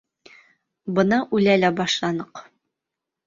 Бына 0.99 1.19
үлә 1.39 1.57
лә 1.61 1.71
башланыҡ. 1.81 2.43